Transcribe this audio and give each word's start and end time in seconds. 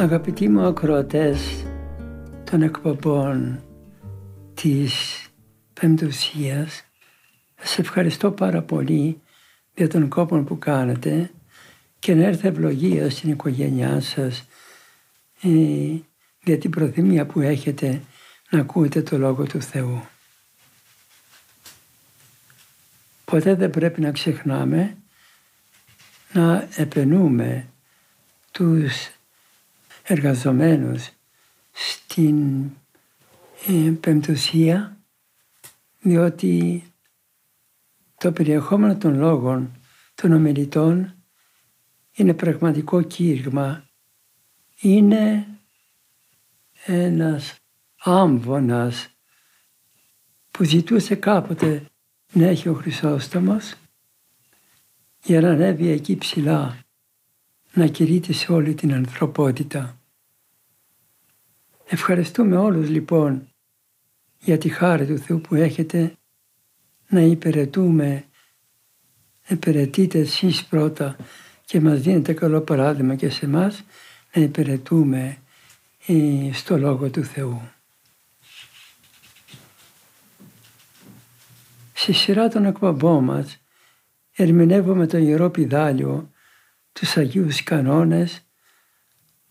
Αγαπητοί 0.00 0.48
μου 0.48 0.60
ακροατές 0.60 1.64
των 2.50 2.62
εκπομπών 2.62 3.62
της 4.54 5.24
Πεμπτουσίας, 5.80 6.84
σας 7.56 7.78
ευχαριστώ 7.78 8.30
πάρα 8.30 8.62
πολύ 8.62 9.20
για 9.74 9.88
τον 9.88 10.08
κόπο 10.08 10.42
που 10.42 10.58
κάνετε 10.58 11.30
και 11.98 12.14
να 12.14 12.24
έρθει 12.24 12.48
ευλογία 12.48 13.10
στην 13.10 13.30
οικογένειά 13.30 14.00
σας 14.00 14.44
ε, 15.42 15.48
για 16.44 16.58
την 16.58 16.70
προθυμία 16.70 17.26
που 17.26 17.40
έχετε 17.40 18.02
να 18.50 18.60
ακούτε 18.60 19.02
το 19.02 19.18
Λόγο 19.18 19.44
του 19.44 19.62
Θεού. 19.62 20.02
Ποτέ 23.24 23.54
δεν 23.54 23.70
πρέπει 23.70 24.00
να 24.00 24.10
ξεχνάμε 24.10 24.96
να 26.32 26.68
επενούμε 26.76 27.66
τους 28.50 29.19
εργαζομένους 30.10 31.10
στην 31.70 32.64
ε, 33.66 33.92
πεμπτουσία 34.00 34.96
διότι 36.00 36.84
το 38.16 38.32
περιεχόμενο 38.32 38.96
των 38.96 39.18
λόγων 39.18 39.70
των 40.14 40.32
ομιλητών 40.32 41.14
είναι 42.12 42.34
πραγματικό 42.34 43.02
κήρυγμα. 43.02 43.84
Είναι 44.80 45.46
ένας 46.84 47.58
άμβονας 47.96 49.08
που 50.50 50.64
ζητούσε 50.64 51.14
κάποτε 51.14 51.84
να 52.32 52.46
έχει 52.46 52.68
ο 52.68 52.74
Χρυσόστομος 52.74 53.74
για 55.24 55.40
να 55.40 55.50
ανέβει 55.50 55.88
εκεί 55.88 56.16
ψηλά 56.16 56.78
να 57.72 57.86
κηρύττει 57.86 58.32
σε 58.32 58.52
όλη 58.52 58.74
την 58.74 58.94
ανθρωπότητα. 58.94 59.99
Ευχαριστούμε 61.92 62.56
όλους 62.56 62.88
λοιπόν 62.88 63.48
για 64.38 64.58
τη 64.58 64.68
χάρη 64.68 65.06
του 65.06 65.18
Θεού 65.18 65.40
που 65.40 65.54
έχετε 65.54 66.16
να 67.08 67.20
υπηρετούμε, 67.20 68.24
υπηρετείτε 69.48 70.18
εσείς 70.18 70.64
πρώτα 70.64 71.16
και 71.64 71.80
μας 71.80 72.00
δίνετε 72.00 72.32
καλό 72.32 72.60
παράδειγμα 72.60 73.14
και 73.14 73.30
σε 73.30 73.44
εμάς 73.44 73.84
να 74.34 74.42
υπηρετούμε 74.42 75.38
ε, 76.06 76.50
στο 76.52 76.78
Λόγο 76.78 77.10
του 77.10 77.24
Θεού. 77.24 77.60
Στη 81.92 82.12
σειρά 82.12 82.48
των 82.48 82.64
εκπομπών 82.64 83.24
μας 83.24 83.62
ερμηνεύουμε 84.36 85.06
το 85.06 85.18
Ιερό 85.18 85.50
Πιδάλιο, 85.50 86.30
τους 86.92 87.16
Αγίους 87.16 87.62
Κανόνες, 87.62 88.46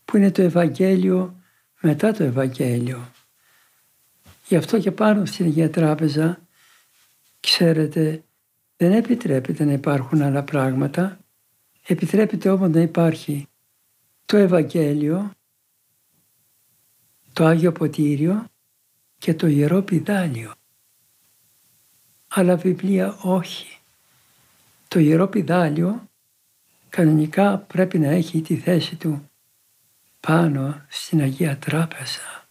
που 0.04 0.16
είναι 0.16 0.30
το 0.30 0.42
Ευαγγέλιο 0.42 1.39
μετά 1.80 2.12
το 2.12 2.24
Ευαγγέλιο. 2.24 3.12
Γι' 4.48 4.56
αυτό 4.56 4.78
και 4.78 4.90
πάνω 4.90 5.24
στην 5.24 5.46
Αγία 5.46 5.70
Τράπεζα, 5.70 6.46
ξέρετε, 7.40 8.24
δεν 8.76 8.92
επιτρέπεται 8.92 9.64
να 9.64 9.72
υπάρχουν 9.72 10.22
άλλα 10.22 10.42
πράγματα, 10.42 11.18
επιτρέπεται 11.86 12.50
όμως 12.50 12.70
να 12.70 12.80
υπάρχει 12.80 13.46
το 14.26 14.36
Ευαγγέλιο, 14.36 15.30
το 17.32 17.44
Άγιο 17.44 17.72
Ποτήριο 17.72 18.44
και 19.18 19.34
το 19.34 19.46
Ιερό 19.46 19.82
Πιδάλιο. 19.82 20.52
Αλλά 22.28 22.56
βιβλία 22.56 23.18
όχι. 23.22 23.78
Το 24.88 24.98
Ιερό 24.98 25.28
Πιδάλιο 25.28 26.08
κανονικά 26.88 27.58
πρέπει 27.58 27.98
να 27.98 28.08
έχει 28.08 28.40
τη 28.40 28.56
θέση 28.56 28.96
του 28.96 29.29
πάνω 30.20 30.84
στην 30.88 31.20
Αγία 31.20 31.56
Τράπεζα. 31.56 32.48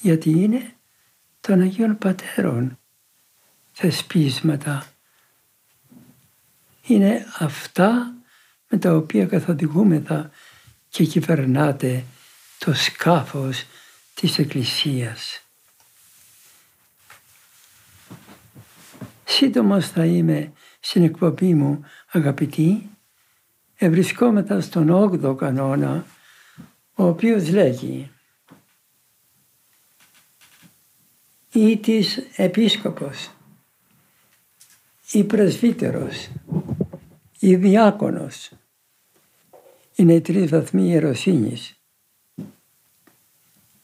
Γιατί 0.00 0.30
είναι 0.30 0.74
των 1.40 1.60
Αγίων 1.60 1.98
Πατέρων 1.98 2.78
θεσπίσματα. 3.72 4.86
Είναι 6.86 7.26
αυτά 7.38 8.14
με 8.68 8.78
τα 8.78 8.96
οποία 8.96 9.26
καθοδηγούμεθα 9.26 10.30
και 10.88 11.04
κυβερνάτε 11.04 12.04
το 12.58 12.74
σκάφος 12.74 13.66
της 14.14 14.38
Εκκλησίας. 14.38 15.42
Σύντομος 19.24 19.88
θα 19.88 20.04
είμαι 20.04 20.52
στην 20.80 21.02
εκπομπή 21.02 21.54
μου 21.54 21.84
αγαπητοί, 22.10 22.90
ευρισκόμεθα 23.82 24.60
στον 24.60 24.88
8ο 24.90 25.36
κανόνα, 25.36 26.06
ο 26.94 27.04
οποίος 27.04 27.48
λέγει 27.48 28.10
ή 31.52 31.78
της 31.78 32.16
επίσκοπος, 32.36 33.30
ή 35.12 35.24
πρεσβύτερος, 35.24 36.28
ή 37.38 37.56
διάκονος. 37.56 38.50
Είναι 39.94 40.14
οι 40.14 40.20
τρεις 40.20 40.50
βαθμοί 40.50 40.88
ιεροσύνης. 40.88 41.74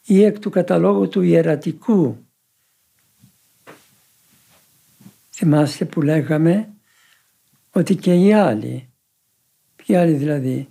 Ή 0.06 0.22
εκ 0.22 0.38
του 0.38 0.50
καταλόγου 0.50 1.08
του 1.08 1.22
ιερατικού. 1.22 2.26
Θυμάστε 5.30 5.84
που 5.84 6.02
λέγαμε 6.02 6.72
ότι 7.70 7.96
και 7.96 8.14
οι 8.14 8.32
άλλοι, 8.32 8.90
ποιοι 9.86 9.97
άλλοι 9.97 10.12
δηλαδή, 10.12 10.69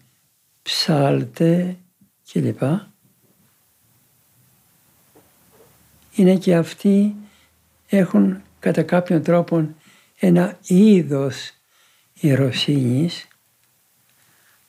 ψάλτε 0.62 1.78
κλπ. 2.32 2.62
Είναι 6.16 6.38
και 6.38 6.56
αυτοί 6.56 7.16
έχουν 7.88 8.42
κατά 8.60 8.84
κάποιον 8.84 9.24
τρόπο 9.24 9.76
ένα 10.20 10.58
είδος 10.62 11.52
ιεροσύνης 12.14 13.28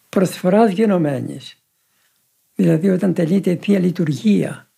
προσφοράς 0.09 0.73
γενομένης. 0.73 1.63
Δηλαδή 2.55 2.89
όταν 2.89 3.15
τελείται 3.15 3.51
η 3.51 3.57
Θεία 3.57 3.78
Λειτουργία. 3.78 4.71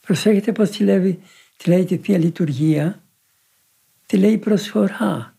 Προσέχετε 0.00 0.52
πώς 0.52 0.70
τη 0.70 0.84
λέει, 0.84 1.22
τη 1.56 1.70
λέει 1.70 1.84
τη 1.84 1.96
Θεία 1.96 2.18
Λειτουργία. 2.18 3.02
Τη 4.06 4.16
λέει 4.16 4.38
προσφορά 4.38 5.36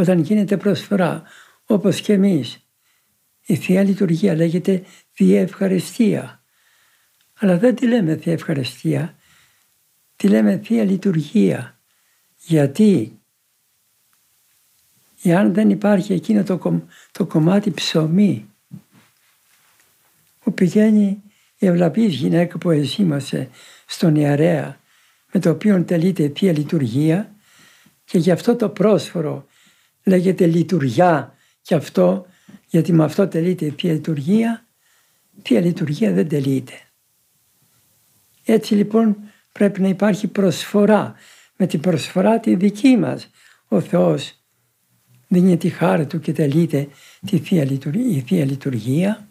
όταν 0.00 0.18
γίνεται 0.18 0.56
προσφορά, 0.56 1.22
όπως 1.66 2.00
και 2.00 2.12
εμείς. 2.12 2.66
Η 3.46 3.56
Θεία 3.56 3.82
Λειτουργία 3.82 4.34
λέγεται 4.34 4.84
Θεία 5.12 5.40
Ευχαριστία. 5.40 6.42
Αλλά 7.38 7.58
δεν 7.58 7.74
τη 7.74 7.86
λέμε 7.86 8.16
Θεία 8.16 8.32
Ευχαριστία, 8.32 9.18
τη 10.16 10.28
λέμε 10.28 10.60
Θεία 10.64 10.84
Λειτουργία. 10.84 11.80
Γιατί, 12.36 13.18
εάν 15.22 15.54
δεν 15.54 15.70
υπάρχει 15.70 16.12
εκείνο 16.12 16.42
το, 16.42 16.86
το 17.12 17.26
κομμάτι 17.26 17.70
ψωμί 17.70 18.50
που 20.40 20.54
πηγαίνει 20.54 21.22
η 21.58 21.66
ευλαπής 21.66 22.14
γυναίκα 22.14 22.58
που 22.58 22.70
εζήμασε 22.70 23.48
στον 23.86 24.16
ιερέα 24.16 24.78
με 25.32 25.40
το 25.40 25.50
οποίο 25.50 25.84
τελείται 25.84 26.22
η 26.22 26.32
Θεία 26.36 26.52
Λειτουργία 26.52 27.34
και 28.04 28.18
γι' 28.18 28.30
αυτό 28.30 28.56
το 28.56 28.68
πρόσφορο 28.68 29.46
λέγεται 30.04 30.46
λειτουργιά 30.46 31.34
και 31.62 31.74
αυτό, 31.74 32.26
γιατί 32.66 32.92
με 32.92 33.04
αυτό 33.04 33.28
τελείται 33.28 33.64
η 33.64 33.74
Θεία 33.78 33.92
Λειτουργία, 33.92 34.64
Θεία 35.42 35.60
Λειτουργία 35.60 36.12
δεν 36.12 36.28
τελείται. 36.28 36.72
Έτσι 38.44 38.74
λοιπόν 38.74 39.16
πρέπει 39.52 39.80
να 39.80 39.88
υπάρχει 39.88 40.26
προσφορά. 40.26 41.14
Με 41.56 41.66
την 41.66 41.80
προσφορά 41.80 42.40
τη 42.40 42.54
δική 42.54 42.96
μας 42.96 43.30
ο 43.68 43.80
Θεός 43.80 44.34
δίνει 45.28 45.56
τη 45.56 45.68
χάρη 45.68 46.06
Του 46.06 46.20
και 46.20 46.32
τελείται 46.32 46.88
τη 47.26 47.38
Θεία 47.38 47.64
Λειτουργία, 47.64 48.16
η 48.16 48.20
Θεία 48.20 48.44
Λειτουργία. 48.44 49.28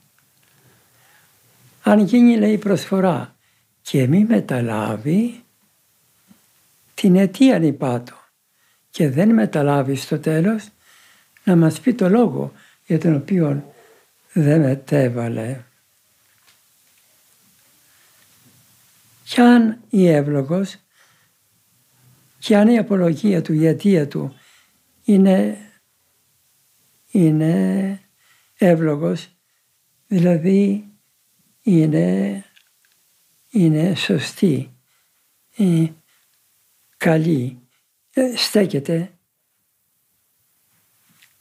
Αν 1.83 2.00
γίνει 2.00 2.38
λέει 2.38 2.57
προσφορά 2.57 3.36
και 3.81 4.07
μη 4.07 4.25
μεταλάβει 4.25 5.44
την 6.94 7.16
αιτία 7.16 7.60
νυπάτω 7.60 8.19
και 8.90 9.10
δεν 9.10 9.34
μεταλάβει 9.34 9.96
στο 9.96 10.20
τέλος 10.20 10.70
να 11.44 11.56
μας 11.56 11.80
πει 11.80 11.94
το 11.94 12.10
λόγο 12.10 12.52
για 12.86 13.00
τον 13.00 13.16
οποίο 13.16 13.74
δεν 14.34 14.62
μετέβαλε. 14.62 15.64
Κι 19.24 19.42
αν 19.42 19.82
η 19.90 20.08
εύλογος 20.08 20.76
και 22.40 22.58
αν 22.58 22.68
η 22.68 22.78
απολογία 22.78 23.42
του, 23.42 23.54
η 23.54 23.66
αιτία 23.66 24.08
του 24.08 24.36
είναι, 25.04 25.58
είναι 27.12 28.00
εύλογος, 28.58 29.30
δηλαδή 30.08 30.90
είναι, 31.62 32.44
είναι 33.50 33.96
σωστή, 33.96 34.74
είναι 35.56 35.96
καλή, 36.98 37.60
ε, 37.62 37.69
στέκεται 38.36 39.20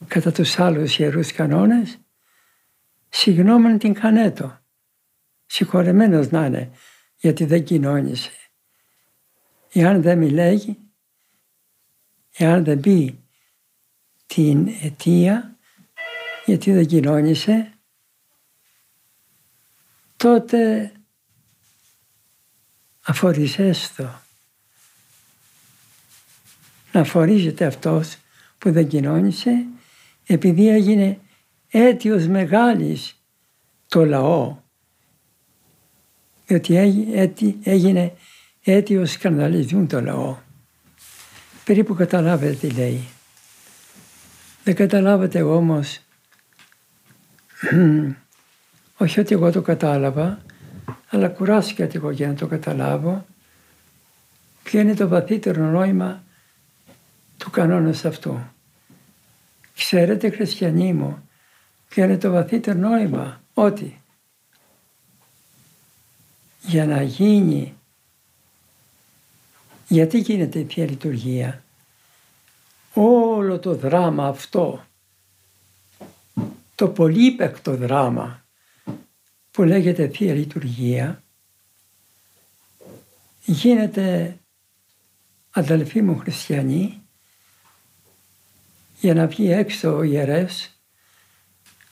κατά 0.07 0.31
τους 0.31 0.59
άλλους 0.59 0.99
ιερούς 0.99 1.31
κανόνες, 1.31 1.97
συγγνώμη 3.09 3.77
την 3.77 3.93
κανέτο. 3.93 4.59
Συγχωρεμένος 5.45 6.29
να 6.29 6.45
είναι, 6.45 6.71
γιατί 7.15 7.45
δεν 7.45 7.63
κοινώνησε. 7.63 8.31
Εάν 9.71 10.01
δεν 10.01 10.17
μιλάει, 10.17 10.75
εάν 12.31 12.63
δεν 12.63 12.79
πει 12.79 13.23
την 14.25 14.67
αιτία, 14.67 15.57
γιατί 16.45 16.71
δεν 16.73 16.85
κοινώνησε, 16.85 17.73
τότε 20.15 20.91
αφορισέστο. 23.01 24.03
Να 24.03 24.28
φορίζεται 27.03 27.65
αυτός 27.65 28.17
που 28.57 28.71
δεν 28.71 28.87
κοινώνησε 28.87 29.65
επειδή 30.25 30.69
έγινε 30.69 31.19
αίτιος 31.71 32.27
μεγάλης 32.27 33.23
το 33.87 34.05
λαό. 34.05 34.57
Διότι 36.45 36.75
έγινε 37.63 38.13
αίτιος 38.63 39.11
σκανδαλιζούν 39.11 39.87
το 39.87 40.01
λαό. 40.01 40.37
Περίπου 41.65 41.95
καταλάβετε 41.95 42.67
τι 42.67 42.69
λέει. 42.69 43.07
Δεν 44.63 44.75
καταλάβατε 44.75 45.41
όμως, 45.41 45.99
όχι 48.97 49.19
ότι 49.19 49.33
εγώ 49.33 49.51
το 49.51 49.61
κατάλαβα, 49.61 50.41
αλλά 51.09 51.27
κουράστηκα 51.29 51.87
εγώ 51.93 52.11
για 52.11 52.27
να 52.27 52.33
το 52.33 52.47
καταλάβω, 52.47 53.25
ποιο 54.63 54.79
είναι 54.79 54.93
το 54.93 55.07
βαθύτερο 55.07 55.63
νόημα 55.63 56.23
του 57.39 57.49
κανόνας 57.49 58.05
αυτού. 58.05 58.39
Ξέρετε 59.75 60.29
χριστιανοί 60.29 60.93
μου, 60.93 61.29
ποιο 61.89 62.03
είναι 62.03 62.17
το 62.17 62.31
βαθύτερο 62.31 62.79
νόημα, 62.79 63.41
ότι 63.53 64.01
για 66.61 66.85
να 66.85 67.01
γίνει, 67.01 67.75
γιατί 69.87 70.19
γίνεται 70.19 70.59
η 70.59 70.65
Θεία 70.65 70.85
Λειτουργία, 70.85 71.63
όλο 72.93 73.59
το 73.59 73.75
δράμα 73.75 74.27
αυτό, 74.27 74.85
το 76.75 76.87
πολύπεκτο 76.87 77.75
δράμα 77.75 78.45
που 79.51 79.63
λέγεται 79.63 80.07
Θεία 80.07 80.33
Λειτουργία, 80.33 81.23
γίνεται 83.45 84.37
αδελφοί 85.49 86.01
μου 86.01 86.17
χριστιανοί 86.17 87.01
για 88.99 89.13
να 89.13 89.27
βγει 89.27 89.51
έξω 89.51 89.97
ο 89.97 90.03
ιερεύς 90.03 90.83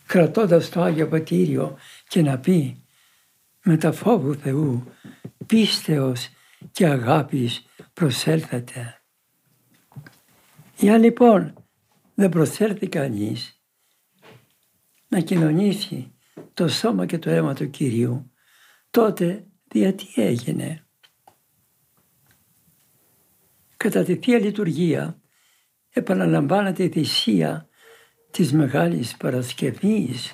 κρατώντας 0.05 0.69
το 0.69 0.81
Άγιο 0.81 1.07
Πατήριο 1.07 1.77
και 2.07 2.21
να 2.21 2.39
πει 2.39 2.83
με 3.63 3.77
τα 3.77 3.91
φόβου 3.91 4.35
Θεού 4.35 4.83
πίστεως 5.45 6.29
και 6.71 6.87
αγάπης 6.87 7.65
προσέλθετε. 7.93 9.01
Για 10.77 10.97
λοιπόν 10.97 11.53
δεν 12.13 12.29
προσέλθει 12.29 12.87
κανείς 12.87 13.61
να 15.07 15.19
κοινωνήσει 15.19 16.13
το 16.53 16.67
σώμα 16.67 17.05
και 17.05 17.19
το 17.19 17.29
αίμα 17.29 17.53
του 17.53 17.69
Κυρίου, 17.69 18.31
τότε 18.89 19.47
γιατί 19.71 20.07
έγινε. 20.15 20.85
Κατά 23.77 24.03
τη 24.03 24.15
Θεία 24.15 24.39
Λειτουργία 24.39 25.21
επαναλαμβάνεται 25.97 26.83
η 26.83 26.89
θυσία 26.89 27.67
της 28.31 28.53
Μεγάλης 28.53 29.17
Παρασκευής 29.17 30.33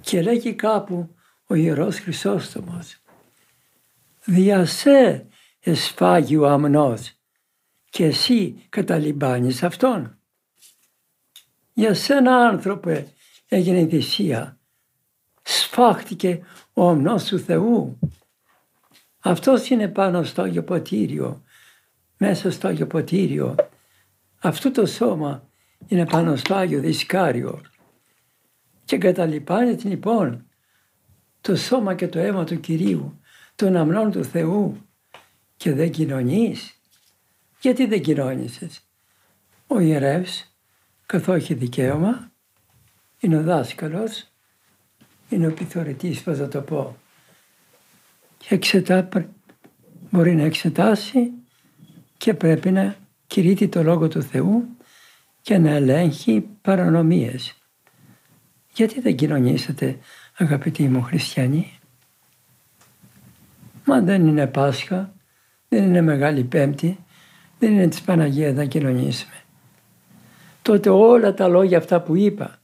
και 0.00 0.22
λέγει 0.22 0.54
κάπου 0.54 1.14
ο 1.46 1.54
Ιερός 1.54 1.98
Χρυσόστομος 1.98 2.96
«Διασέ 4.24 5.26
εσφάγει 5.60 6.36
ο 6.36 6.48
αμνός 6.48 7.12
και 7.90 8.04
εσύ 8.04 8.66
καταλυμπάνεις 8.68 9.62
αυτόν». 9.62 10.18
Για 11.72 11.94
σένα 11.94 12.36
άνθρωπε 12.36 13.12
έγινε 13.48 13.80
η 13.80 13.86
θυσία. 13.86 14.58
Σφάχτηκε 15.42 16.40
ο 16.72 16.88
αμνός 16.88 17.24
του 17.24 17.38
Θεού. 17.38 17.98
Αυτός 19.20 19.68
είναι 19.68 19.88
πάνω 19.88 20.22
στο 20.22 20.42
Άγιο 20.42 20.64
Ποτήριο 20.64 21.42
μέσα 22.22 22.50
στο 22.50 22.68
Άγιο 22.68 22.86
Ποτήριο. 22.86 23.54
Αυτό 24.40 24.70
το 24.70 24.86
σώμα 24.86 25.48
είναι 25.86 26.06
πάνω 26.06 26.36
στο 26.36 26.54
Άγιο 26.54 26.80
Δισκάριο. 26.80 27.60
Και 28.84 28.98
καταλυπάνεται 28.98 29.88
λοιπόν 29.88 30.46
το 31.40 31.56
σώμα 31.56 31.94
και 31.94 32.08
το 32.08 32.18
αίμα 32.18 32.44
του 32.44 32.60
Κυρίου, 32.60 33.20
των 33.54 33.76
αμνών 33.76 34.10
του 34.10 34.24
Θεού 34.24 34.76
και 35.56 35.72
δεν 35.72 35.90
κοινωνείς. 35.90 36.80
Γιατί 37.60 37.86
δεν 37.86 38.02
κοινώνησες; 38.02 38.80
Ο 39.66 39.80
ιερεύς, 39.80 40.56
καθώ 41.06 41.32
έχει 41.32 41.54
δικαίωμα, 41.54 42.32
είναι 43.20 43.36
ο 43.36 43.42
δάσκαλος, 43.42 44.26
είναι 45.28 45.46
ο 45.46 45.52
πειθωρητής, 45.52 46.22
πώς 46.22 46.38
θα 46.38 46.48
το 46.48 46.60
πω. 46.60 46.96
Και 48.38 48.54
εξετά, 48.54 49.08
μπορεί 50.10 50.34
να 50.34 50.42
εξετάσει 50.42 51.32
και 52.22 52.34
πρέπει 52.34 52.70
να 52.70 52.96
κηρύττει 53.26 53.68
το 53.68 53.82
Λόγο 53.82 54.08
του 54.08 54.22
Θεού 54.22 54.76
και 55.40 55.58
να 55.58 55.70
ελέγχει 55.70 56.46
παρανομίες. 56.62 57.54
Γιατί 58.74 59.00
δεν 59.00 59.16
κοινωνήσατε 59.16 59.98
αγαπητοί 60.36 60.88
μου 60.88 61.02
χριστιανοί; 61.02 61.78
Μα 63.84 64.00
δεν 64.00 64.26
είναι 64.26 64.46
Πάσχα, 64.46 65.14
δεν 65.68 65.84
είναι 65.84 66.00
Μεγάλη 66.00 66.44
Πέμπτη, 66.44 66.98
δεν 67.58 67.72
είναι 67.72 67.88
της 67.88 68.02
Παναγίας 68.02 68.54
να 68.54 68.64
κοινωνήσουμε. 68.64 69.42
Τότε 70.62 70.90
όλα 70.90 71.34
τα 71.34 71.48
λόγια 71.48 71.78
αυτά 71.78 72.02
που 72.02 72.16
είπα, 72.16 72.58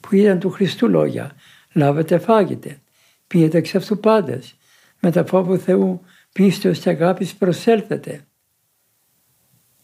που 0.00 0.14
ήταν 0.14 0.38
του 0.38 0.50
Χριστού 0.50 0.88
λόγια, 0.88 1.32
λάβετε 1.72 2.18
φάγετε, 2.18 2.80
πίετε 3.26 3.58
εξ 3.58 3.74
αυτού 3.74 3.98
πάντες, 3.98 4.56
με 5.00 5.10
τα 5.10 5.24
φόβου 5.24 5.58
Θεού 5.58 6.02
πίστεως 6.32 6.78
και 6.78 6.88
αγάπης 6.88 7.34
προσέλθετε. 7.34 8.26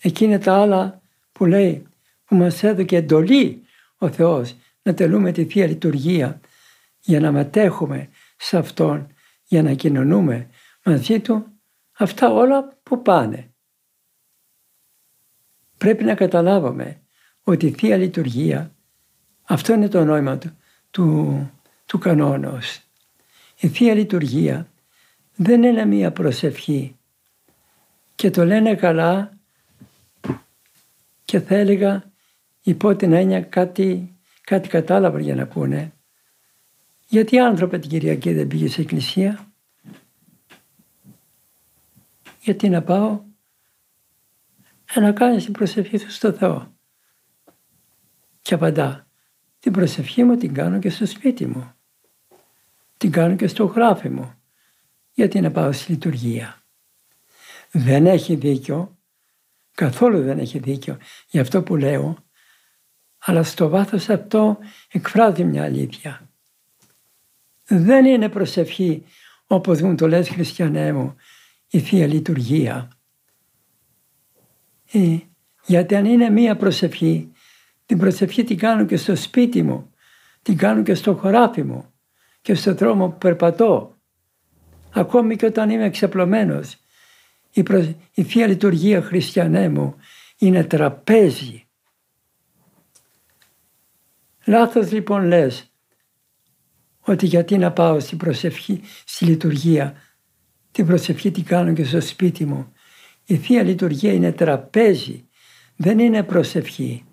Εκείνα 0.01 0.39
τα 0.39 0.61
άλλα 0.61 1.01
που 1.33 1.47
λέει 1.47 1.87
που 2.25 2.37
μας 2.37 2.63
έδωκε 2.63 2.97
εντολή 2.97 3.63
ο 3.99 4.11
Θεός 4.11 4.57
να 4.83 4.95
τελούμε 4.95 5.33
τη 5.33 5.45
Θεία 5.45 5.67
Λειτουργία 5.67 6.41
για 7.01 7.21
να 7.21 7.33
μετέχουμε 7.33 8.09
σε 8.37 8.57
Αυτόν, 8.57 9.07
για 9.45 9.63
να 9.63 9.73
κοινωνούμε 9.73 10.49
μαζί 10.85 11.21
Του, 11.21 11.47
αυτά 11.93 12.33
όλα 12.33 12.79
που 12.83 13.03
πάνε. 13.03 13.51
Πρέπει 15.79 16.05
να 16.05 16.15
καταλάβουμε 16.15 17.01
ότι 17.43 17.67
η 17.67 17.71
Θεία 17.71 17.97
Λειτουργία, 17.97 18.75
αυτό 19.43 19.73
είναι 19.73 19.89
το 19.89 20.05
νόημα 20.05 20.39
του, 20.39 20.57
του, 20.91 21.51
του 21.87 21.99
κανόνος. 21.99 22.81
Η 23.61 23.69
Θεία 23.69 23.95
Λειτουργία 23.95 24.69
δεν 25.41 25.63
είναι 25.63 25.85
μία 25.85 26.13
προσευχή. 26.13 26.97
Και 28.15 28.31
το 28.31 28.45
λένε 28.45 28.75
καλά 28.75 29.33
και 31.25 31.41
θα 31.41 31.55
έλεγα 31.55 32.13
υπό 32.63 32.97
την 32.97 33.13
έννοια 33.13 33.41
κάτι, 33.41 34.17
κάτι 34.41 34.69
κατάλαβα 34.69 35.21
για 35.21 35.35
να 35.35 35.47
πούνε. 35.47 35.93
Γιατί 37.09 37.39
άνθρωποι 37.39 37.79
την 37.79 37.91
Κυριακή 37.91 38.33
δεν 38.33 38.47
πήγε 38.47 38.69
σε 38.69 38.81
εκκλησία; 38.81 39.53
Γιατί 42.41 42.69
να 42.69 42.83
πάω 42.83 43.21
να 44.95 45.13
κάνει 45.13 45.43
την 45.43 45.53
προσευχή 45.53 45.99
του 45.99 46.11
στο 46.11 46.33
Θεό. 46.33 46.75
Και 48.43 48.55
απαντά, 48.55 49.07
την 49.59 49.73
προσευχή 49.73 50.25
μου 50.25 50.37
την 50.37 50.55
κάνω 50.55 50.79
και 50.79 50.91
στο 50.91 51.07
σπίτι 51.07 51.47
μου. 51.47 51.73
Την 52.97 53.11
κάνω 53.11 53.37
και 53.37 53.47
στο 53.47 53.65
γράφι 53.65 54.09
μου 54.09 54.38
γιατί 55.19 55.41
να 55.41 55.51
πάω 55.51 55.73
στη 55.73 55.93
λειτουργία. 55.93 56.63
δεν 57.71 58.07
έχει 58.07 58.35
δίκιο, 58.35 58.99
καθόλου 59.75 60.23
δεν 60.23 60.39
έχει 60.39 60.59
δίκιο 60.59 60.99
για 61.29 61.41
αυτό 61.41 61.63
που 61.63 61.77
λέω, 61.77 62.17
αλλά 63.19 63.43
στο 63.43 63.69
βάθος 63.69 64.09
αυτό 64.09 64.59
εκφράζει 64.93 65.45
μια 65.45 65.65
αλήθεια. 65.65 66.31
Δεν 67.65 68.05
είναι 68.05 68.29
προσευχή 68.29 69.05
όπως 69.47 69.81
μου 69.81 69.95
το 69.95 70.09
λες 70.09 70.29
χριστιανέ 70.29 70.93
μου 70.93 71.17
η 71.69 71.81
Θεία 71.81 72.07
Λειτουργία. 72.07 72.89
Ε, 74.93 75.17
γιατί 75.65 75.95
αν 75.95 76.05
είναι 76.05 76.31
μία 76.31 76.57
προσευχή, 76.57 77.33
την 77.87 77.99
προσευχή 77.99 78.45
την 78.45 78.59
κάνω 78.59 78.85
και 78.85 78.97
στο 78.97 79.17
σπίτι 79.17 79.63
μου, 79.63 79.93
την 80.43 80.57
κάνω 80.57 80.83
και 80.83 80.95
στο 80.95 81.15
χωράφι 81.15 81.63
μου 81.63 81.93
και 82.41 82.55
στο 82.55 82.75
δρόμο 82.75 83.09
που 83.09 83.19
περπατώ. 83.19 83.98
Ακόμη 84.99 85.37
και 85.37 85.47
όταν 85.47 85.71
είμαι 85.71 85.85
εξαπλωμένος, 85.85 86.77
η, 87.53 87.63
η 88.15 88.23
Θεία 88.23 88.47
Λειτουργία 88.47 89.03
χριστιανέ 89.03 89.69
μου 89.69 89.97
είναι 90.39 90.65
τραπέζι. 90.65 91.67
Λάθος 94.45 94.93
λοιπόν 94.93 95.25
λες 95.25 95.73
ότι 97.01 97.27
γιατί 97.27 97.59
να 97.59 97.73
πάω 97.73 98.01
στην 98.01 98.19
προσευχή, 98.19 98.81
στη 99.05 99.25
λειτουργία. 99.25 99.95
Την 100.71 100.87
προσευχή 100.87 101.31
την 101.31 101.45
κάνω 101.45 101.73
και 101.73 101.85
στο 101.85 102.01
σπίτι 102.01 102.45
μου. 102.45 102.73
Η 103.25 103.37
Θεία 103.37 103.63
Λειτουργία 103.63 104.13
είναι 104.13 104.33
τραπέζι, 104.33 105.29
δεν 105.77 105.99
είναι 105.99 106.23
προσευχή. 106.23 107.05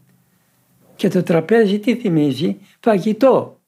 Και 0.96 1.08
το 1.08 1.24
τραπέζι 1.24 1.80
τι 1.80 1.96
θυμίζει, 1.96 2.58
φαγητό. 2.80 3.62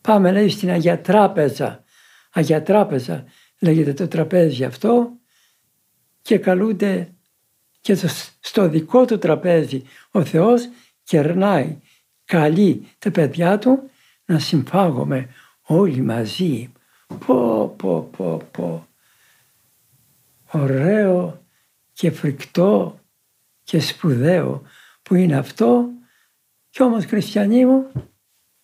Πάμε 0.00 0.32
λέει 0.32 0.48
στην 0.48 0.70
Αγία 0.70 1.00
Τράπεζα. 1.00 1.79
Αγία 2.30 2.62
Τράπεζα 2.62 3.24
λέγεται 3.58 3.92
το 3.92 4.08
τραπέζι 4.08 4.64
αυτό 4.64 5.10
και 6.22 6.38
καλούνται 6.38 7.12
και 7.80 7.94
στο 8.40 8.68
δικό 8.68 9.04
του 9.04 9.18
τραπέζι 9.18 9.82
ο 10.10 10.24
Θεός 10.24 10.68
κερνάει, 11.02 11.78
καλεί 12.24 12.88
τα 12.98 13.10
παιδιά 13.10 13.58
του 13.58 13.90
να 14.24 14.38
συμφάγουμε 14.38 15.28
όλοι 15.62 16.00
μαζί. 16.00 16.72
Πω, 17.26 17.68
πω, 17.68 18.08
πω, 18.16 18.42
πω. 18.50 18.86
Ωραίο 20.50 21.44
και 21.92 22.10
φρικτό 22.10 23.00
και 23.62 23.80
σπουδαίο 23.80 24.62
που 25.02 25.14
είναι 25.14 25.36
αυτό 25.36 25.88
και 26.70 26.82
όμως 26.82 27.04
χριστιανοί 27.04 27.66
μου 27.66 27.92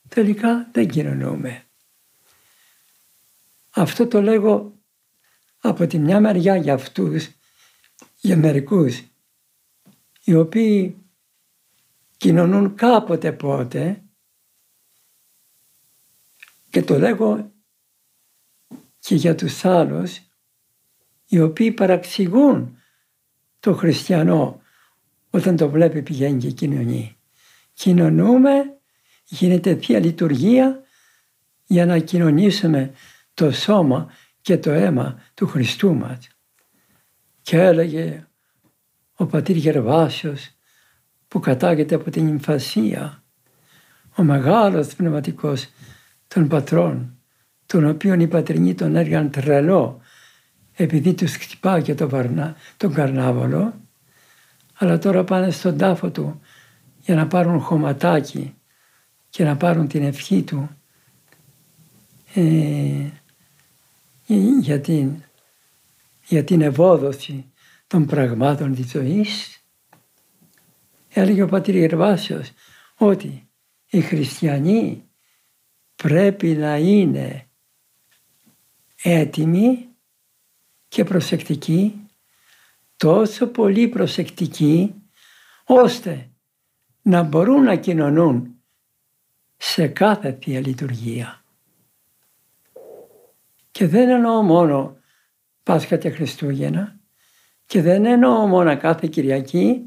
τελικά 0.08 0.68
δεν 0.72 0.88
κοινωνούμε. 0.88 1.65
Αυτό 3.78 4.06
το 4.06 4.22
λέγω 4.22 4.80
από 5.58 5.86
τη 5.86 5.98
μια 5.98 6.20
μεριά 6.20 6.56
για 6.56 6.74
αυτούς, 6.74 7.28
για 8.16 8.36
μερικούς, 8.36 9.02
οι 10.24 10.34
οποίοι 10.34 10.96
κοινωνούν 12.16 12.74
κάποτε 12.74 13.32
πότε 13.32 14.02
και 16.70 16.82
το 16.82 16.98
λέγω 16.98 17.52
και 18.98 19.14
για 19.14 19.34
τους 19.34 19.64
άλλους 19.64 20.20
οι 21.26 21.40
οποίοι 21.40 21.72
παραξηγούν 21.72 22.78
το 23.60 23.74
χριστιανό 23.74 24.60
όταν 25.30 25.56
το 25.56 25.70
βλέπει 25.70 26.02
πηγαίνει 26.02 26.38
και 26.38 26.50
κοινωνεί. 26.50 27.16
Κοινωνούμε, 27.72 28.78
γίνεται 29.24 29.76
Θεία 29.76 29.98
Λειτουργία 29.98 30.82
για 31.66 31.86
να 31.86 31.98
κοινωνήσουμε 31.98 32.94
το 33.36 33.50
σώμα 33.50 34.10
και 34.40 34.58
το 34.58 34.70
αίμα 34.70 35.20
του 35.34 35.46
Χριστού 35.46 35.94
μας. 35.94 36.18
Και 37.42 37.56
έλεγε 37.56 38.26
ο 39.16 39.26
πατήρ 39.26 39.56
Γερβάσιος 39.56 40.50
που 41.28 41.40
κατάγεται 41.40 41.94
από 41.94 42.10
την 42.10 42.28
Ιμφασία, 42.28 43.22
ο 44.16 44.22
μεγάλος 44.22 44.94
πνευματικός 44.94 45.68
των 46.28 46.48
πατρών, 46.48 47.18
τον 47.66 47.88
οποίον 47.88 48.20
οι 48.20 48.28
πατρινοί 48.28 48.74
τον 48.74 48.96
έργαν 48.96 49.30
τρελό 49.30 50.00
επειδή 50.74 51.14
τους 51.14 51.36
χτυπάει 51.36 51.82
και 51.82 51.94
τον, 51.94 52.08
βαρνά, 52.08 52.56
τον 52.76 52.92
καρνάβολο, 52.92 53.74
αλλά 54.74 54.98
τώρα 54.98 55.24
πάνε 55.24 55.50
στον 55.50 55.76
τάφο 55.76 56.10
του 56.10 56.40
για 57.00 57.14
να 57.14 57.26
πάρουν 57.26 57.60
χωματάκι 57.60 58.54
και 59.28 59.44
να 59.44 59.56
πάρουν 59.56 59.88
την 59.88 60.02
ευχή 60.02 60.42
του 60.42 60.68
ε, 62.34 63.06
για, 64.60 64.80
την, 64.80 65.22
για 66.26 66.44
την 66.44 66.60
ευόδοση 66.60 67.52
των 67.86 68.06
πραγμάτων 68.06 68.74
της 68.74 68.90
ζωής. 68.90 69.60
Έλεγε 71.08 71.42
ο 71.42 71.48
πατήρ 71.48 71.76
Γερβάσιος 71.76 72.52
ότι 72.96 73.48
οι 73.86 74.00
χριστιανοί 74.00 75.08
πρέπει 75.96 76.48
να 76.48 76.76
είναι 76.76 77.46
έτοιμοι 79.02 79.88
και 80.88 81.04
προσεκτικοί, 81.04 82.08
τόσο 82.96 83.46
πολύ 83.46 83.88
προσεκτικοί, 83.88 84.94
ώστε 85.64 86.30
να 87.02 87.22
μπορούν 87.22 87.62
να 87.62 87.76
κοινωνούν 87.76 88.54
σε 89.56 89.86
κάθε 89.88 90.38
Θεία 90.40 90.60
Λειτουργία. 90.60 91.44
Και 93.76 93.86
δεν 93.86 94.08
εννοώ 94.08 94.42
μόνο 94.42 94.96
Πάσχα 95.62 95.96
και 95.96 96.10
Χριστούγεννα 96.10 97.00
και 97.66 97.82
δεν 97.82 98.04
εννοώ 98.04 98.46
μόνο 98.46 98.76
κάθε 98.78 99.06
Κυριακή, 99.06 99.82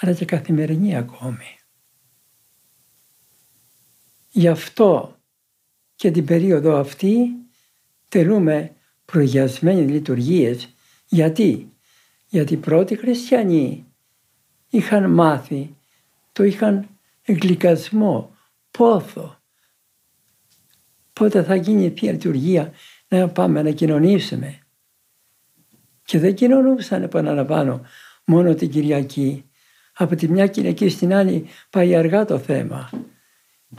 αλλά 0.00 0.12
και 0.12 0.24
καθημερινή 0.24 0.96
ακόμη. 0.96 1.58
Γι' 4.30 4.48
αυτό 4.48 5.18
και 5.94 6.10
την 6.10 6.24
περίοδο 6.24 6.78
αυτή 6.78 7.28
τελούμε 8.08 8.74
προγιασμένες 9.04 9.90
λειτουργίες. 9.90 10.74
Γιατί; 11.06 11.72
Γιατί 12.28 12.52
οι 12.54 12.56
πρώτοι 12.56 12.96
χριστιανοί 12.96 13.86
είχαν 14.68 15.10
μάθει, 15.10 15.76
το 16.32 16.44
είχαν 16.44 16.88
εγκλικασμό, 17.22 18.36
πόθο. 18.70 19.38
Πότε 21.12 21.42
θα 21.42 21.54
γίνει 21.54 21.84
η 21.84 21.90
Θεία 21.90 22.12
Λειτουργία; 22.12 22.72
Να 23.18 23.28
πάμε 23.28 23.62
να 23.62 23.70
κοινωνήσουμε. 23.70 24.58
Και 26.04 26.18
δεν 26.18 26.34
κοινωνούσαν, 26.34 27.02
επαναλαμβάνω, 27.02 27.80
μόνο 28.24 28.54
την 28.54 28.70
Κυριακή. 28.70 29.44
Από 29.92 30.16
τη 30.16 30.28
μια 30.28 30.46
Κυριακή 30.46 30.88
στην 30.88 31.14
άλλη 31.14 31.46
πάει 31.70 31.94
αργά 31.94 32.24
το 32.24 32.38
θέμα. 32.38 32.90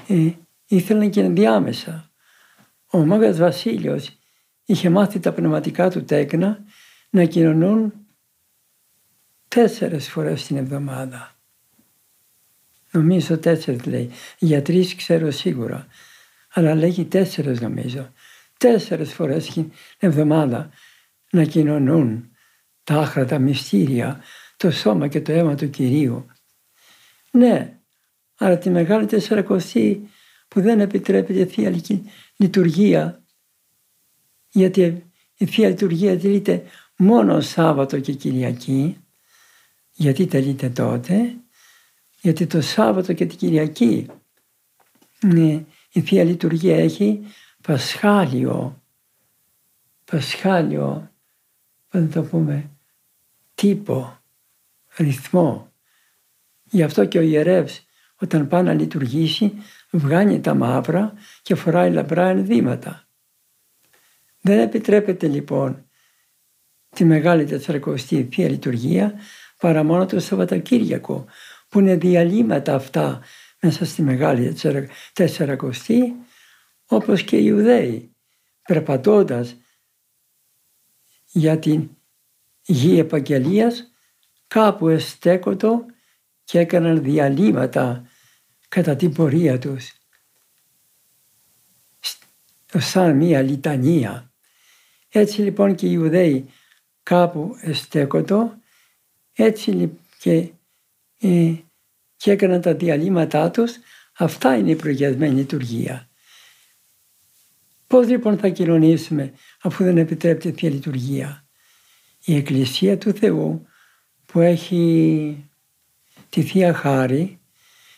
Ε, 0.07 0.29
ήθελαν 0.67 1.09
και 1.09 1.21
ενδιάμεσα. 1.21 2.11
Ο 2.91 3.05
Μάγας 3.05 3.37
Βασίλειος 3.37 4.17
είχε 4.65 4.89
μάθει 4.89 5.19
τα 5.19 5.31
πνευματικά 5.31 5.89
του 5.89 6.03
τέκνα 6.03 6.63
να 7.09 7.25
κοινωνούν 7.25 7.93
τέσσερες 9.47 10.09
φορές 10.09 10.45
την 10.45 10.57
εβδομάδα. 10.57 11.35
Νομίζω 12.91 13.37
τέσσερις 13.37 13.85
λέει. 13.85 14.09
Για 14.39 14.61
τρεις 14.61 14.95
ξέρω 14.95 15.31
σίγουρα. 15.31 15.87
Αλλά 16.53 16.75
λέγει 16.75 17.05
τέσσερες 17.05 17.61
νομίζω. 17.61 18.13
Τέσσερες 18.61 19.13
φορές 19.13 19.45
την 19.45 19.71
εβδομάδα 19.97 20.69
να 21.31 21.43
κοινωνούν 21.43 22.31
τα 22.83 22.95
άχρατα 22.95 23.39
μυστήρια, 23.39 24.21
το 24.57 24.71
σώμα 24.71 25.07
και 25.07 25.21
το 25.21 25.31
αίμα 25.31 25.55
του 25.55 25.69
Κυρίου. 25.69 26.25
Ναι, 27.31 27.79
αλλά 28.37 28.57
τη 28.57 28.69
Μεγάλη 28.69 29.05
Τεσσαρακοστή 29.05 30.09
που 30.47 30.61
δεν 30.61 30.79
επιτρέπεται 30.79 31.45
Θεία 31.45 31.73
Λειτουργία 32.35 33.23
γιατί 34.49 35.11
η 35.37 35.45
Θεία 35.45 35.67
Λειτουργία 35.67 36.19
τελείται 36.19 36.63
μόνο 36.97 37.41
Σάββατο 37.41 37.99
και 37.99 38.13
Κυριακή. 38.13 38.97
Γιατί 39.91 40.25
τελείται 40.25 40.69
τότε. 40.69 41.35
Γιατί 42.21 42.47
το 42.47 42.61
Σάββατο 42.61 43.13
και 43.13 43.25
την 43.25 43.37
Κυριακή 43.37 44.07
ναι, 45.25 45.65
η 45.91 46.01
Θεία 46.01 46.23
Λειτουργία 46.23 46.77
έχει 46.77 47.21
πασχάλιο. 47.61 48.81
Πασχάλιο, 50.05 51.11
πώς 51.89 52.01
να 52.01 52.07
το 52.07 52.23
πούμε, 52.23 52.69
τύπο, 53.55 54.19
ρυθμό. 54.97 55.71
Γι' 56.63 56.83
αυτό 56.83 57.05
και 57.05 57.17
ο 57.17 57.21
ιερεύς 57.21 57.85
όταν 58.15 58.47
πάει 58.47 58.63
να 58.63 58.73
λειτουργήσει 58.73 59.53
βγάνει 59.91 60.41
τα 60.41 60.53
μαύρα 60.53 61.13
και 61.41 61.55
φοράει 61.55 61.91
λαμπρά 61.91 62.27
ενδύματα. 62.27 63.07
Δεν 64.41 64.59
επιτρέπεται 64.59 65.27
λοιπόν 65.27 65.85
τη 66.89 67.05
Μεγάλη 67.05 67.45
Τεσσαρακοστή 67.45 68.27
Θεία 68.31 68.49
Λειτουργία 68.49 69.13
παρά 69.59 69.83
μόνο 69.83 70.05
το 70.05 70.19
Σαββατοκύριακο 70.19 71.25
που 71.69 71.79
είναι 71.79 71.95
διαλύματα 71.95 72.75
αυτά 72.75 73.21
μέσα 73.61 73.85
στη 73.85 74.01
Μεγάλη 74.01 74.55
Τεσσαρακοστή 75.13 76.13
όπως 76.91 77.23
και 77.23 77.37
οι 77.37 77.43
Ιουδαίοι 77.45 78.15
περπατώντας 78.67 79.55
για 81.25 81.59
την 81.59 81.89
γη 82.61 82.99
επαγγελίας 82.99 83.91
κάπου 84.47 84.87
εστέκοντο 84.87 85.85
και 86.43 86.59
έκαναν 86.59 87.03
διαλύματα 87.03 88.09
κατά 88.67 88.95
την 88.95 89.13
πορεία 89.13 89.59
τους 89.59 89.93
σαν 92.73 93.15
μία 93.17 93.41
λιτανία. 93.41 94.33
Έτσι 95.09 95.41
λοιπόν 95.41 95.75
και 95.75 95.85
οι 95.85 95.91
Ιουδαίοι 95.93 96.49
κάπου 97.03 97.55
εστέκοντο 97.61 98.53
έτσι 99.33 99.99
και, 100.19 100.51
ε, 101.17 101.53
και 102.15 102.31
έκαναν 102.31 102.61
τα 102.61 102.73
διαλύματά 102.73 103.51
τους. 103.51 103.77
Αυτά 104.17 104.55
είναι 104.55 104.71
η 104.71 104.75
προγιασμένη 104.75 105.35
λειτουργία. 105.35 106.10
Πώς 107.91 108.07
λοιπόν 108.07 108.37
θα 108.37 108.49
κοινωνήσουμε 108.49 109.33
αφού 109.61 109.83
δεν 109.83 109.97
επιτρέπεται 109.97 110.51
Θεία 110.51 110.69
Λειτουργία; 110.69 111.45
Η 112.25 112.35
Εκκλησία 112.35 112.97
του 112.97 113.13
Θεού 113.13 113.67
που 114.25 114.39
έχει 114.39 115.49
τη 116.29 116.41
Θεία 116.41 116.73
Χάρη 116.73 117.39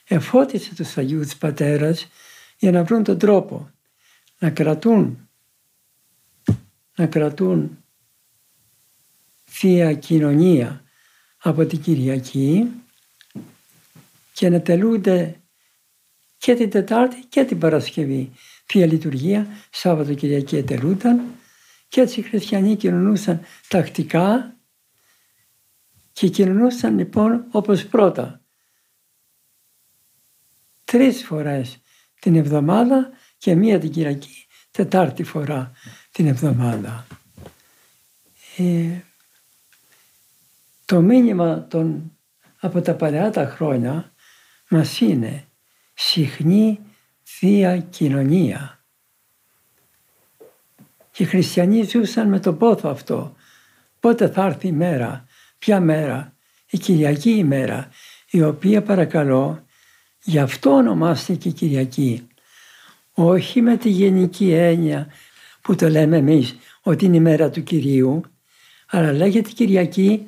εφώτισε 0.08 0.76
τους 0.76 0.98
Αγίους 0.98 1.36
Πατέρας 1.36 2.08
για 2.58 2.72
να 2.72 2.84
βρουν 2.84 3.04
τον 3.04 3.18
τρόπο 3.18 3.72
να 4.40 4.50
κρατούν 4.50 5.30
να 6.96 7.08
κρατούν 7.08 7.84
Θεία 9.44 9.94
Κοινωνία 9.94 10.84
από 11.38 11.66
την 11.66 11.82
Κυριακή 11.82 12.72
και 14.34 14.50
να 14.50 14.62
τελούνται 14.62 15.42
και 16.38 16.54
την 16.56 16.70
Τετάρτη 16.70 17.26
και 17.30 17.44
την 17.44 17.60
Παρασκευή. 17.60 18.32
Θεία 18.66 18.86
Λειτουργία, 18.86 19.48
Σάββατο 19.70 20.14
Κυριακή 20.14 20.58
ετελούνταν 20.58 21.22
και 21.88 22.02
έτσι 22.02 22.20
οι 22.20 22.24
χριστιανοί 22.24 22.76
κοινωνούσαν 22.76 23.42
τακτικά 23.68 24.58
και 26.12 26.28
κοινωνούσαν 26.28 26.98
λοιπόν 26.98 27.46
όπως 27.52 27.86
πρώτα. 27.86 28.42
Τρεις 30.84 31.26
φορές 31.26 31.82
την 32.20 32.36
εβδομάδα 32.36 33.10
και 33.38 33.56
μία 33.56 33.80
την 33.80 33.92
Κυριακή, 33.92 34.48
τετάρτη 34.72 35.24
φορά 35.24 35.72
την 36.12 36.28
εβδομάδα. 36.28 37.08
Ε, 38.58 39.00
το 40.86 41.02
μήνυμα 41.02 41.68
των, 41.68 42.18
από 42.60 42.82
τα 42.82 42.96
παλαιά 42.96 43.32
τα 43.32 43.46
χρόνια 43.46 44.14
μας 44.70 45.00
είναι 45.00 45.48
συχνή 45.94 46.80
Θεία 47.24 47.78
Κοινωνία. 47.78 48.84
Και 51.12 51.24
οι 51.24 51.26
χριστιανοί 51.26 51.84
ζούσαν 51.84 52.30
με 52.30 52.40
το 52.40 52.54
πόθο 52.54 52.90
αυτό. 52.90 53.36
Πότε 54.00 54.30
θα 54.30 54.46
έρθει 54.46 54.68
η 54.68 54.72
μέρα, 54.72 55.26
ποια 55.58 55.80
μέρα, 55.80 56.36
η 56.70 56.78
Κυριακή 56.78 57.30
ημέρα, 57.30 57.90
η 58.30 58.44
οποία 58.44 58.84
παρακαλώ, 58.84 59.66
γι' 60.24 60.40
αυτό 60.40 60.70
ονομάστηκε 60.70 61.50
Κυριακή. 61.50 62.28
Όχι 63.14 63.62
με 63.62 63.78
τη 63.78 63.90
γενική 63.90 64.52
έννοια 64.52 65.08
που 65.62 65.76
το 65.76 65.90
λέμε 65.90 66.18
εμείς 66.18 66.56
ότι 66.82 67.06
είναι 67.06 67.16
η 67.16 67.20
μέρα 67.20 67.50
του 67.50 67.64
Κυρίου, 67.64 68.22
αλλά 68.88 69.12
λέγεται 69.12 69.50
Κυριακή 69.50 70.28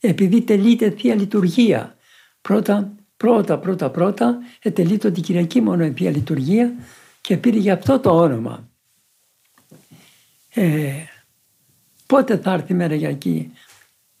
επειδή 0.00 0.42
τελείται 0.42 0.90
Θεία 0.90 1.14
Λειτουργία. 1.14 1.96
Πρώτα, 2.40 2.92
πρώτα, 3.18 3.58
πρώτα, 3.58 3.90
πρώτα 3.90 4.38
ετελείται 4.62 5.10
την 5.10 5.22
Κυριακή 5.22 5.60
μόνο 5.60 5.84
η 5.84 5.92
Θεία 5.92 6.10
Λειτουργία 6.10 6.72
και 7.20 7.36
πήρε 7.36 7.58
γι' 7.58 7.70
αυτό 7.70 7.98
το 7.98 8.10
όνομα. 8.10 8.68
Ε, 10.54 10.92
πότε 12.06 12.36
θα 12.36 12.52
έρθει 12.52 12.72
η 12.72 12.76
μέρα 12.76 12.94
για 12.94 13.08
εκεί, 13.08 13.52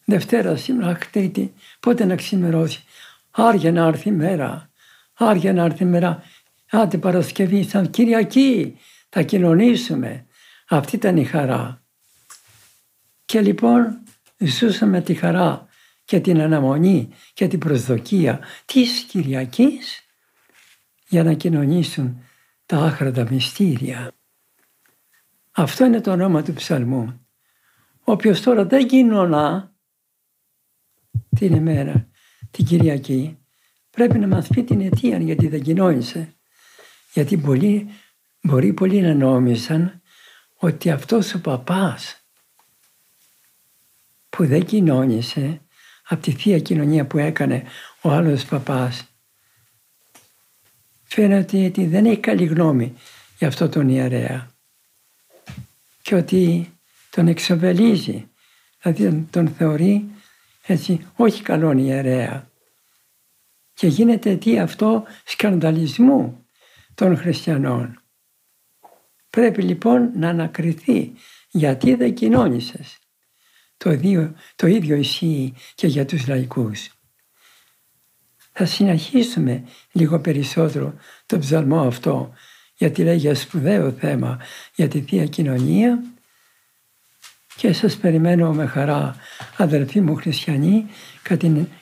Δευτέρα, 0.04 0.56
σήμερα, 0.56 0.98
Τρίτη, 1.12 1.52
πότε 1.80 2.04
να 2.04 2.14
ξημερώσει; 2.14 2.84
Άρια 3.30 3.72
να 3.72 3.86
έρθει 3.86 4.08
η 4.08 4.12
μέρα, 4.12 4.70
άρια 5.14 5.52
να 5.52 5.64
έρθει 5.64 5.82
η 5.82 5.86
μέρα. 5.86 6.22
Άντε 6.70 6.98
Παρασκευή, 6.98 7.62
σαν 7.62 7.90
Κυριακή, 7.90 8.78
θα 9.08 9.22
κοινωνήσουμε. 9.22 10.26
Αυτή 10.68 10.96
ήταν 10.96 11.16
η 11.16 11.24
χαρά. 11.24 11.82
Και 13.24 13.40
λοιπόν 13.40 13.98
ζούσαμε 14.38 15.00
τη 15.00 15.14
χαρά 15.14 15.67
και 16.08 16.20
την 16.20 16.40
αναμονή 16.40 17.08
και 17.32 17.48
την 17.48 17.58
προσδοκία 17.58 18.40
της 18.64 19.00
Κυριακής 19.00 20.06
για 21.08 21.24
να 21.24 21.34
κοινωνήσουν 21.34 22.22
τα 22.66 22.78
άχρατα 22.78 23.26
μυστήρια. 23.30 24.12
Αυτό 25.50 25.84
είναι 25.84 26.00
το 26.00 26.10
όνομα 26.10 26.42
του 26.42 26.52
ψαλμού. 26.52 27.26
Όποιος 28.04 28.40
τώρα 28.40 28.64
δεν 28.64 28.86
κοινωνά 28.86 29.74
την 31.36 31.54
ημέρα, 31.54 32.08
την 32.50 32.64
Κυριακή, 32.64 33.38
πρέπει 33.90 34.18
να 34.18 34.26
μας 34.26 34.48
πει 34.48 34.64
την 34.64 34.80
αιτία 34.80 35.18
γιατί 35.18 35.48
δεν 35.48 35.62
κοινώνησε. 35.62 36.36
Γιατί 37.12 37.36
πολλοί, 37.36 37.88
μπορεί 38.40 38.72
πολλοί 38.72 39.00
να 39.00 39.14
νόμισαν 39.14 40.02
ότι 40.54 40.90
αυτός 40.90 41.34
ο 41.34 41.40
παπάς 41.40 42.26
που 44.28 44.46
δεν 44.46 44.64
κοινώνησε 44.64 45.62
από 46.08 46.22
τη 46.22 46.30
Θεία 46.32 46.58
Κοινωνία 46.58 47.06
που 47.06 47.18
έκανε 47.18 47.62
ο 48.02 48.10
άλλος 48.10 48.44
παπάς 48.44 49.08
φαίνεται 51.02 51.64
ότι 51.64 51.86
δεν 51.86 52.06
έχει 52.06 52.20
καλή 52.20 52.44
γνώμη 52.44 52.94
για 53.38 53.48
αυτό 53.48 53.68
τον 53.68 53.88
ιερέα 53.88 54.50
και 56.02 56.14
ότι 56.14 56.72
τον 57.10 57.28
εξοβελίζει, 57.28 58.28
δηλαδή 58.80 59.26
τον 59.30 59.48
θεωρεί 59.48 60.08
έτσι 60.66 61.06
όχι 61.16 61.42
καλόν 61.42 61.78
ιερέα 61.78 62.50
και 63.74 63.86
γίνεται 63.86 64.36
τι 64.36 64.58
αυτό 64.58 65.04
σκανδαλισμού 65.24 66.46
των 66.94 67.16
χριστιανών. 67.16 68.02
Πρέπει 69.30 69.62
λοιπόν 69.62 70.10
να 70.14 70.28
ανακριθεί 70.28 71.12
γιατί 71.50 71.94
δεν 71.94 72.14
κοινώνησες. 72.14 72.98
Το 73.78 73.90
ίδιο, 73.90 74.34
το 74.56 74.66
ίδιο 74.66 74.96
ισχύει 74.96 75.54
και 75.74 75.86
για 75.86 76.04
τους 76.04 76.26
λαϊκούς. 76.26 76.88
Θα 78.52 78.64
συνεχίσουμε 78.64 79.64
λίγο 79.92 80.20
περισσότερο 80.20 80.94
το 81.26 81.38
ψαλμό 81.38 81.80
αυτό 81.80 82.32
γιατί 82.76 83.02
λέει 83.02 83.16
για 83.16 83.34
σπουδαίο 83.34 83.92
θέμα 83.92 84.38
για 84.74 84.88
τη 84.88 85.00
Θεία 85.00 85.26
Κοινωνία 85.26 86.02
και 87.56 87.72
σας 87.72 87.96
περιμένω 87.96 88.52
με 88.52 88.66
χαρά 88.66 89.16
αδελφοί 89.56 90.00
μου 90.00 90.14
χριστιανοί 90.14 90.86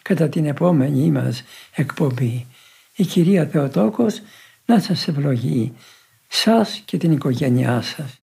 κατά 0.03 0.29
την 0.29 0.47
επόμενη 0.47 1.11
μας 1.11 1.43
εκπομπή. 1.75 2.47
Η 2.97 3.05
Κυρία 3.05 3.47
Θεοτόκος 3.47 4.21
να 4.67 4.81
σας 4.81 5.09
ευλογεί, 5.09 5.73
σας 6.29 6.83
και 6.85 6.97
την 6.97 7.13
οικογένειά 7.13 7.83
σας. 7.83 8.15